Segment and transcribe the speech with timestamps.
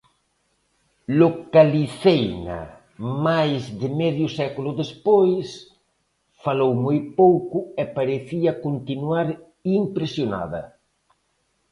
[1.21, 2.59] Localiceina,
[3.27, 5.47] máis de medio século despois,
[6.43, 9.27] falou moi pouco e parecía continuar
[9.81, 10.61] impresionada.